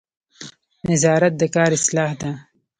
[0.89, 2.31] نظارت د کار اصلاح ده